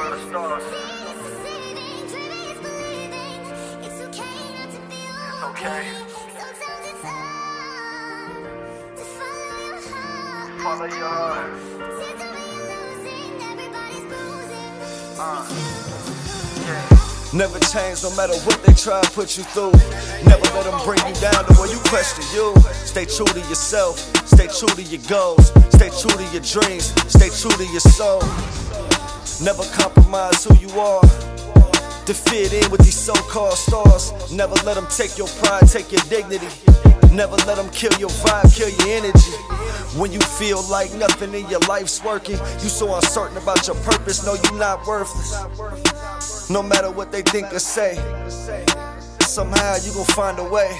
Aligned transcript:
of 0.00 0.10
the 0.10 0.28
stars. 0.28 0.62
Okay. 5.50 5.84
Follow 10.62 10.84
your 10.86 11.08
heart. 11.08 11.54
Uh, 15.16 15.46
yeah. 16.66 17.03
Never 17.34 17.58
change 17.58 18.04
no 18.04 18.14
matter 18.14 18.38
what 18.46 18.62
they 18.62 18.72
try 18.74 19.02
to 19.02 19.10
put 19.10 19.36
you 19.36 19.42
through. 19.42 19.72
Never 20.22 20.46
let 20.54 20.70
them 20.70 20.78
bring 20.86 21.02
you 21.02 21.14
down 21.20 21.44
to 21.44 21.52
where 21.54 21.66
you 21.66 21.80
question 21.90 22.22
you. 22.32 22.54
Stay 22.86 23.06
true 23.06 23.26
to 23.26 23.40
yourself, 23.50 23.98
stay 24.24 24.46
true 24.46 24.68
to 24.68 24.82
your 24.82 25.02
goals, 25.10 25.50
stay 25.74 25.90
true 25.90 26.14
to 26.14 26.22
your 26.30 26.46
dreams, 26.46 26.94
stay 27.10 27.30
true 27.34 27.50
to 27.50 27.66
your 27.72 27.80
soul. 27.80 28.22
Never 29.42 29.64
compromise 29.74 30.44
who 30.44 30.54
you 30.62 30.70
are. 30.78 31.02
To 32.06 32.14
fit 32.14 32.52
in 32.52 32.70
with 32.70 32.82
these 32.84 32.94
so 32.94 33.14
called 33.14 33.58
stars. 33.58 34.12
Never 34.30 34.54
let 34.62 34.76
them 34.76 34.86
take 34.86 35.18
your 35.18 35.26
pride, 35.42 35.66
take 35.66 35.90
your 35.90 36.02
dignity. 36.08 36.46
Never 37.10 37.34
let 37.50 37.56
them 37.56 37.68
kill 37.70 37.98
your 37.98 38.10
vibe, 38.22 38.54
kill 38.54 38.70
your 38.70 39.02
energy. 39.02 39.34
When 39.98 40.12
you 40.12 40.20
feel 40.20 40.62
like 40.70 40.92
nothing 40.94 41.34
in 41.34 41.48
your 41.50 41.60
life's 41.66 42.02
working, 42.04 42.38
you 42.62 42.70
so 42.70 42.94
uncertain 42.94 43.36
about 43.38 43.66
your 43.66 43.76
purpose, 43.82 44.24
know 44.24 44.34
you're 44.34 44.58
not 44.58 44.86
worthless. 44.86 45.34
No 46.50 46.62
matter 46.62 46.90
what 46.90 47.10
they 47.10 47.22
think 47.22 47.52
or 47.52 47.58
say, 47.58 47.94
somehow 49.20 49.76
you 49.76 49.92
gon' 49.92 50.04
find 50.04 50.38
a 50.38 50.44
way. 50.44 50.76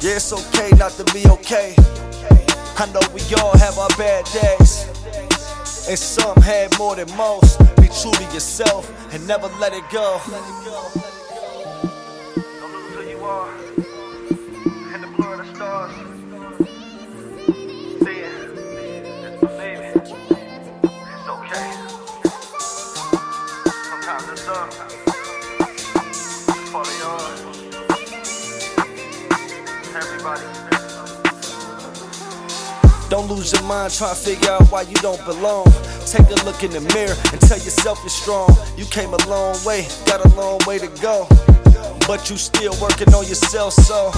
Yeah, 0.00 0.16
it's 0.16 0.32
okay 0.32 0.70
not 0.76 0.92
to 0.92 1.04
be 1.12 1.26
okay. 1.28 1.74
I 2.76 2.86
know 2.92 3.00
we 3.14 3.20
all 3.40 3.56
have 3.56 3.78
our 3.78 3.88
bad 3.96 4.24
days, 4.26 4.86
and 5.88 5.98
some 5.98 6.36
had 6.42 6.76
more 6.78 6.94
than 6.94 7.14
most. 7.16 7.58
Be 7.76 7.88
true 7.88 8.12
to 8.12 8.24
yourself 8.34 8.90
and 9.12 9.26
never 9.26 9.48
let 9.58 9.72
it 9.72 9.84
go. 9.90 10.20
Don't 33.08 33.26
lose 33.28 33.52
your 33.52 33.62
mind 33.62 33.92
trying 33.92 34.14
to 34.14 34.20
figure 34.20 34.50
out 34.50 34.70
why 34.70 34.82
you 34.82 34.94
don't 34.96 35.24
belong. 35.24 35.64
Take 36.04 36.28
a 36.28 36.44
look 36.44 36.62
in 36.62 36.72
the 36.72 36.80
mirror 36.94 37.14
and 37.32 37.40
tell 37.40 37.56
yourself 37.56 38.00
you're 38.02 38.10
strong. 38.10 38.54
You 38.76 38.84
came 38.84 39.14
a 39.14 39.28
long 39.28 39.56
way, 39.64 39.88
got 40.04 40.24
a 40.24 40.28
long 40.36 40.60
way 40.66 40.78
to 40.78 40.88
go. 41.00 41.26
But 42.06 42.28
you 42.28 42.36
still 42.36 42.74
working 42.82 43.14
on 43.14 43.26
yourself, 43.26 43.72
so 43.72 44.12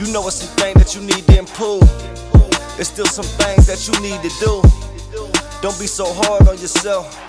you 0.00 0.12
know 0.12 0.26
it's 0.26 0.36
some 0.36 0.54
things 0.56 0.74
that 0.74 0.94
you 0.94 1.02
need 1.06 1.24
to 1.28 1.38
improve. 1.38 1.86
There's 2.74 2.88
still 2.88 3.06
some 3.06 3.24
things 3.24 3.66
that 3.66 3.86
you 3.86 3.94
need 4.02 4.20
to 4.28 4.32
do. 4.44 4.62
Don't 5.62 5.78
be 5.78 5.86
so 5.86 6.04
hard 6.12 6.48
on 6.48 6.58
yourself. 6.58 7.25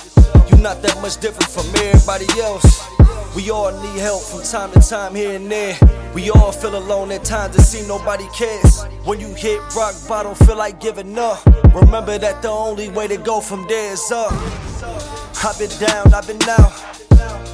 You're 0.50 0.60
not 0.60 0.82
that 0.82 1.00
much 1.02 1.18
different 1.20 1.50
from 1.50 1.66
everybody 1.76 2.28
else. 2.42 2.88
We 3.36 3.52
all 3.52 3.72
need 3.82 4.00
help 4.00 4.24
from 4.24 4.42
time 4.44 4.72
to 4.72 4.80
time 4.80 5.14
here 5.14 5.36
and 5.36 5.52
there. 5.52 5.78
We 6.14 6.30
all 6.32 6.52
feel 6.52 6.76
alone 6.76 7.12
at 7.12 7.24
times 7.24 7.56
it 7.56 7.62
seem 7.62 7.88
nobody 7.88 8.28
cares. 8.36 8.84
When 9.06 9.20
you 9.20 9.28
hit 9.36 9.60
rock 9.76 9.96
bottom, 10.08 10.34
feel 10.34 10.58
like 10.58 10.80
giving 10.80 11.18
up. 11.18 11.46
Remember 11.74 12.18
that 12.18 12.42
the 12.42 12.50
only 12.50 12.90
way 12.90 13.08
to 13.08 13.18
go 13.18 13.40
from 13.42 13.68
there 13.68 13.94
is 13.94 14.12
up. 14.12 14.32
I've 15.44 15.58
been 15.60 15.70
down, 15.80 16.14
I've 16.14 16.26
been 16.26 16.42
out. 16.50 16.74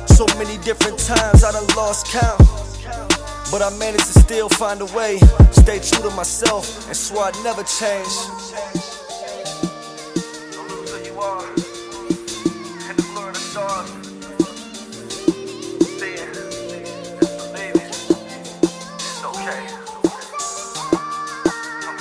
So 0.08 0.26
many 0.38 0.58
different 0.64 1.00
times 1.00 1.44
I 1.44 1.52
done 1.52 1.68
lost 1.76 2.08
count. 2.08 2.40
But 3.52 3.62
I 3.62 3.70
managed 3.78 4.14
to 4.14 4.20
still 4.20 4.50
find 4.50 4.82
a 4.82 4.86
way. 4.86 5.20
Stay 5.52 5.80
true 5.80 6.10
to 6.10 6.16
myself 6.16 6.88
and 6.88 6.96
swore 6.96 7.26
I'd 7.26 7.44
never 7.44 7.64
change. 7.64 8.08